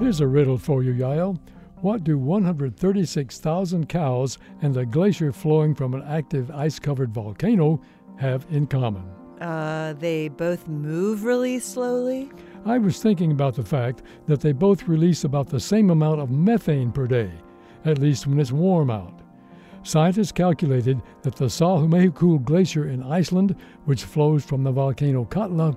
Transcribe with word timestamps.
Here's 0.00 0.20
a 0.22 0.26
riddle 0.26 0.56
for 0.56 0.82
you, 0.82 0.94
Yael. 0.94 1.38
What 1.82 2.04
do 2.04 2.16
136,000 2.16 3.86
cows 3.86 4.38
and 4.62 4.74
a 4.78 4.86
glacier 4.86 5.30
flowing 5.30 5.74
from 5.74 5.92
an 5.92 6.02
active 6.08 6.50
ice 6.50 6.78
covered 6.78 7.12
volcano 7.12 7.82
have 8.16 8.46
in 8.50 8.66
common? 8.66 9.04
Uh, 9.42 9.92
they 9.98 10.28
both 10.28 10.66
move 10.68 11.24
really 11.24 11.58
slowly. 11.58 12.30
I 12.64 12.78
was 12.78 13.02
thinking 13.02 13.30
about 13.30 13.54
the 13.56 13.62
fact 13.62 14.02
that 14.26 14.40
they 14.40 14.52
both 14.52 14.88
release 14.88 15.24
about 15.24 15.50
the 15.50 15.60
same 15.60 15.90
amount 15.90 16.22
of 16.22 16.30
methane 16.30 16.92
per 16.92 17.06
day, 17.06 17.30
at 17.84 17.98
least 17.98 18.26
when 18.26 18.40
it's 18.40 18.52
warm 18.52 18.90
out. 18.90 19.20
Scientists 19.82 20.32
calculated 20.32 21.02
that 21.20 21.36
the 21.36 21.44
Sólheimajökull 21.44 22.42
Glacier 22.42 22.88
in 22.88 23.02
Iceland, 23.02 23.54
which 23.84 24.04
flows 24.04 24.44
from 24.44 24.64
the 24.64 24.72
volcano 24.72 25.26
Katla, 25.26 25.76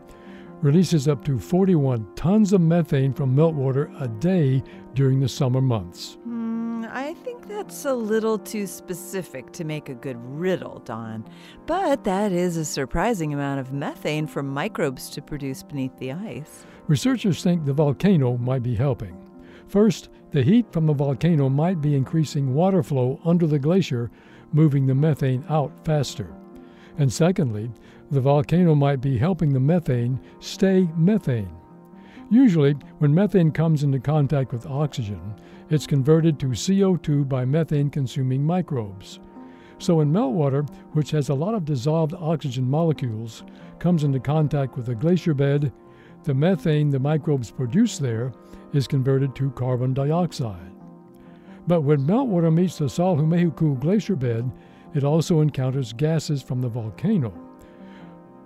releases 0.64 1.09
up 1.09 1.23
to 1.25 1.38
41 1.38 2.08
tons 2.16 2.53
of 2.53 2.62
methane 2.62 3.13
from 3.13 3.35
meltwater 3.35 3.94
a 4.02 4.08
day 4.08 4.63
during 4.95 5.20
the 5.20 5.27
summer 5.27 5.59
months. 5.59 6.17
Hmm, 6.23 6.86
I 6.89 7.13
think 7.16 7.49
that's 7.49 7.84
a 7.84 7.94
little 7.94 8.39
too 8.39 8.66
specific 8.66 9.52
to 9.52 9.66
make 9.66 9.89
a 9.89 9.94
good 9.94 10.17
riddle, 10.20 10.80
Don. 10.86 11.26
But 11.66 12.05
that 12.05 12.31
is 12.31 12.55
a 12.55 12.63
surprising 12.63 13.34
amount 13.34 13.59
of 13.59 13.73
methane 13.73 14.26
for 14.26 14.41
microbes 14.41 15.09
to 15.12 15.22
produce 15.22 15.63
beneath 15.63 15.98
the 15.99 16.13
ice. 16.13 16.66
Researchers 16.88 17.44
think 17.44 17.66
the 17.66 17.73
volcano 17.73 18.38
might 18.38 18.64
be 18.64 18.75
helping. 18.75 19.17
First, 19.67 20.09
the 20.31 20.44
heat 20.44 20.72
from 20.72 20.86
the 20.86 20.94
volcano 20.94 21.50
might 21.50 21.81
be 21.81 21.95
increasing 21.95 22.53
water 22.53 22.84
flow 22.84 23.20
under 23.25 23.48
the 23.48 23.59
glacier, 23.59 24.11
moving 24.53 24.88
the 24.88 24.95
methane 24.95 25.44
out 25.50 25.73
faster. 25.84 26.34
And 26.98 27.11
secondly, 27.11 27.72
the 28.13 28.22
volcano 28.22 28.76
might 28.76 29.02
be 29.02 29.17
helping 29.17 29.52
the 29.52 29.59
methane 29.59 30.20
stay 30.40 30.88
methane. 30.95 31.49
Usually, 32.30 32.73
when 32.99 33.13
methane 33.13 33.52
comes 33.52 33.83
into 33.83 34.00
contact 34.00 34.53
with 34.53 34.67
oxygen, 34.67 35.33
it's 35.69 35.88
converted 35.88 36.39
to 36.39 36.47
CO2 36.47 37.28
by 37.28 37.44
methane 37.44 37.89
consuming 37.89 38.45
microbes. 38.45 39.19
So, 39.80 39.95
when 39.95 40.14
meltwater, 40.14 40.67
which 40.94 41.09
has 41.11 41.30
a 41.30 41.34
lot 41.34 41.56
of 41.56 41.66
dissolved 41.66 42.14
oxygen 42.14 42.69
molecules, 42.69 43.44
comes 43.80 44.03
into 44.03 44.19
contact 44.19 44.78
with 44.78 44.86
the 44.86 44.95
glacier 44.95 45.34
bed, 45.34 45.73
the 46.23 46.34
methane 46.34 46.89
the 46.89 47.00
microbes 47.00 47.50
produce 47.50 47.97
there 47.97 48.31
is 48.73 48.88
converted 48.88 49.36
to 49.36 49.52
carbon 49.52 49.94
dioxide. 49.94 50.72
But 51.67 51.81
when 51.81 52.06
meltwater 52.06 52.53
meets 52.53 52.78
the 52.78 52.86
Sólheimajökull 52.86 53.80
glacier 53.80 54.16
bed, 54.16 54.52
it 54.94 55.03
also 55.03 55.41
encounters 55.41 55.94
gases 55.94 56.44
from 56.44 56.61
the 56.61 56.69
volcano. 56.69 57.34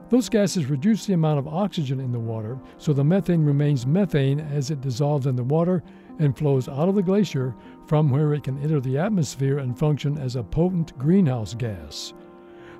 Those 0.09 0.29
gases 0.29 0.67
reduce 0.67 1.05
the 1.05 1.13
amount 1.13 1.39
of 1.39 1.49
oxygen 1.49 1.99
in 1.99 2.13
the 2.13 2.19
water, 2.19 2.57
so 2.77 2.93
the 2.93 3.03
methane 3.03 3.43
remains 3.43 3.85
methane 3.85 4.39
as 4.39 4.71
it 4.71 4.79
dissolves 4.79 5.27
in 5.27 5.35
the 5.35 5.43
water 5.43 5.83
and 6.19 6.37
flows 6.37 6.69
out 6.69 6.87
of 6.87 6.95
the 6.95 7.03
glacier, 7.03 7.53
from 7.87 8.09
where 8.09 8.33
it 8.33 8.43
can 8.43 8.61
enter 8.63 8.79
the 8.79 8.97
atmosphere 8.97 9.59
and 9.59 9.77
function 9.77 10.17
as 10.17 10.35
a 10.35 10.43
potent 10.43 10.97
greenhouse 10.97 11.53
gas. 11.53 12.13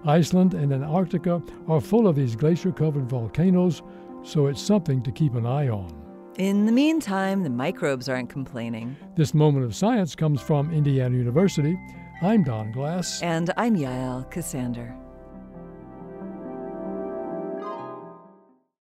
Iceland 0.06 0.54
and 0.54 0.72
Antarctica 0.72 1.42
are 1.68 1.82
full 1.82 2.08
of 2.08 2.16
these 2.16 2.36
glacier 2.36 2.72
covered 2.72 3.10
volcanoes, 3.10 3.82
so 4.24 4.48
it's 4.48 4.62
something 4.62 5.02
to 5.04 5.12
keep 5.12 5.36
an 5.36 5.46
eye 5.46 5.68
on. 5.68 5.94
In 6.38 6.66
the 6.66 6.72
meantime, 6.72 7.44
the 7.44 7.50
microbes 7.50 8.08
aren't 8.08 8.30
complaining. 8.30 8.96
This 9.16 9.34
moment 9.34 9.66
of 9.66 9.76
science 9.76 10.16
comes 10.16 10.40
from 10.40 10.72
Indiana 10.72 11.18
University. 11.18 11.78
I'm 12.22 12.44
Don 12.44 12.72
Glass. 12.72 13.22
And 13.22 13.52
I'm 13.58 13.76
Yael 13.76 14.32
Ksander. 14.32 14.96